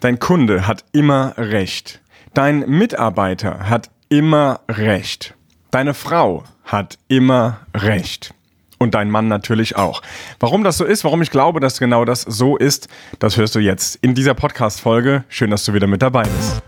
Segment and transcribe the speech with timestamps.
[0.00, 2.00] Dein Kunde hat immer recht.
[2.32, 5.34] Dein Mitarbeiter hat immer recht.
[5.72, 8.32] Deine Frau hat immer recht.
[8.78, 10.02] Und dein Mann natürlich auch.
[10.38, 12.86] Warum das so ist, warum ich glaube, dass genau das so ist,
[13.18, 15.24] das hörst du jetzt in dieser Podcast-Folge.
[15.28, 16.62] Schön, dass du wieder mit dabei bist.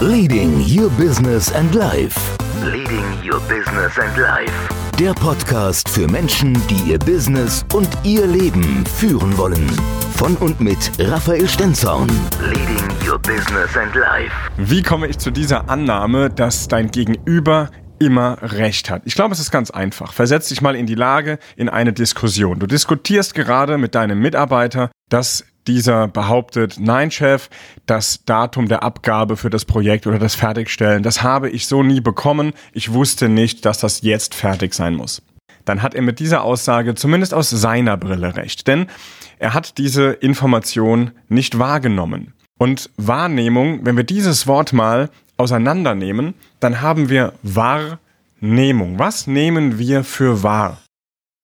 [0.00, 2.20] Leading Your Business and Life.
[2.64, 4.50] Leading Your Business and Life.
[4.98, 9.68] Der Podcast für Menschen, die ihr Business und ihr Leben führen wollen.
[10.16, 12.08] Von und mit Raphael Stenzorn.
[12.40, 14.32] Leading Your Business and Life.
[14.56, 19.02] Wie komme ich zu dieser Annahme, dass dein Gegenüber immer recht hat.
[19.04, 20.12] Ich glaube, es ist ganz einfach.
[20.12, 22.58] Versetz dich mal in die Lage, in eine Diskussion.
[22.58, 27.48] Du diskutierst gerade mit deinem Mitarbeiter, dass dieser behauptet, nein, Chef,
[27.86, 32.00] das Datum der Abgabe für das Projekt oder das Fertigstellen, das habe ich so nie
[32.00, 32.52] bekommen.
[32.72, 35.22] Ich wusste nicht, dass das jetzt fertig sein muss.
[35.64, 38.86] Dann hat er mit dieser Aussage zumindest aus seiner Brille recht, denn
[39.38, 42.34] er hat diese Information nicht wahrgenommen.
[42.58, 48.98] Und Wahrnehmung, wenn wir dieses Wort mal auseinandernehmen, dann haben wir Wahrnehmung.
[48.98, 50.78] Was nehmen wir für wahr?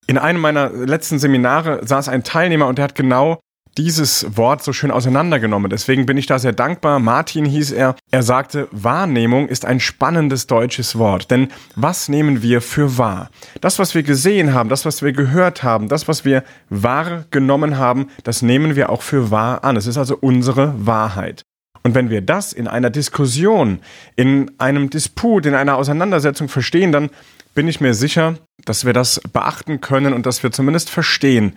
[0.06, 3.41] In einem meiner letzten Seminare saß ein Teilnehmer und der hat genau
[3.79, 5.71] dieses Wort so schön auseinandergenommen.
[5.71, 6.99] Deswegen bin ich da sehr dankbar.
[6.99, 7.97] Martin hieß er.
[8.11, 11.31] Er sagte, Wahrnehmung ist ein spannendes deutsches Wort.
[11.31, 13.31] Denn was nehmen wir für wahr?
[13.61, 18.09] Das, was wir gesehen haben, das, was wir gehört haben, das, was wir wahrgenommen haben,
[18.25, 19.77] das nehmen wir auch für wahr an.
[19.77, 21.43] Es ist also unsere Wahrheit.
[21.83, 23.81] Und wenn wir das in einer Diskussion,
[24.17, 27.11] in einem Disput, in einer Auseinandersetzung verstehen, dann
[27.55, 31.55] bin ich mir sicher, dass wir das beachten können und dass wir zumindest verstehen,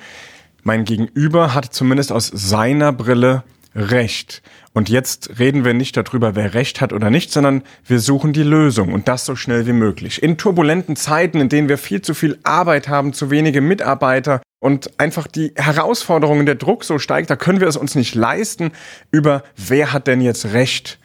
[0.64, 3.44] mein Gegenüber hat zumindest aus seiner Brille
[3.76, 4.44] Recht.
[4.74, 8.44] Und jetzt reden wir nicht darüber, wer Recht hat oder nicht, sondern wir suchen die
[8.44, 10.22] Lösung und das so schnell wie möglich.
[10.22, 15.00] In turbulenten Zeiten, in denen wir viel zu viel Arbeit haben, zu wenige Mitarbeiter und
[15.00, 18.72] einfach die Herausforderungen, der Druck so steigt, da können wir es uns nicht leisten,
[19.12, 21.00] über wer hat denn jetzt Recht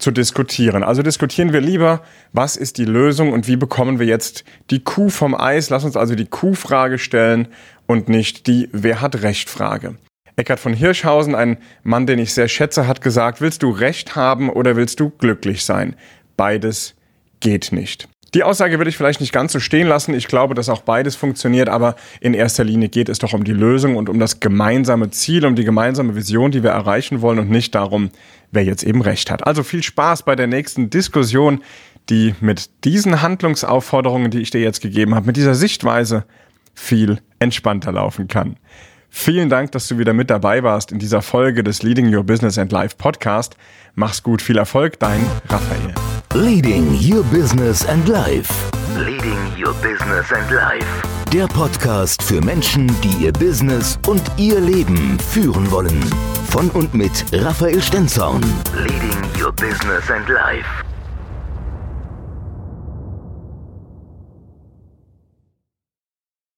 [0.00, 0.82] zu diskutieren.
[0.82, 5.08] Also diskutieren wir lieber, was ist die Lösung und wie bekommen wir jetzt die Kuh
[5.08, 5.70] vom Eis.
[5.70, 7.48] Lass uns also die Kuhfrage stellen
[7.86, 9.96] und nicht die Wer hat Recht Frage.
[10.36, 14.48] Eckhard von Hirschhausen, ein Mann, den ich sehr schätze, hat gesagt, willst du Recht haben
[14.48, 15.96] oder willst du glücklich sein?
[16.36, 16.94] Beides
[17.40, 18.08] geht nicht.
[18.32, 20.14] Die Aussage würde ich vielleicht nicht ganz so stehen lassen.
[20.14, 23.52] Ich glaube, dass auch beides funktioniert, aber in erster Linie geht es doch um die
[23.52, 27.50] Lösung und um das gemeinsame Ziel, um die gemeinsame Vision, die wir erreichen wollen und
[27.50, 28.10] nicht darum,
[28.52, 29.46] wer jetzt eben recht hat.
[29.46, 31.62] Also viel Spaß bei der nächsten Diskussion,
[32.08, 36.24] die mit diesen Handlungsaufforderungen, die ich dir jetzt gegeben habe, mit dieser Sichtweise
[36.74, 38.56] viel entspannter laufen kann.
[39.12, 42.58] Vielen Dank, dass du wieder mit dabei warst in dieser Folge des Leading Your Business
[42.58, 43.56] and Life Podcast.
[43.96, 45.94] Mach's gut, viel Erfolg, dein Raphael.
[46.34, 48.52] Leading Your Business and Life.
[48.96, 50.86] Leading Your Business and Life.
[51.32, 56.00] Der Podcast für Menschen, die ihr Business und ihr Leben führen wollen.
[56.50, 58.42] Von und mit Raphael Stenzorn.
[58.74, 60.89] Leading Your Business and Life.